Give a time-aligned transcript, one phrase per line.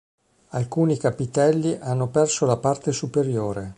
[0.55, 3.69] Alcuni capitelli hanno perso la parte superiore.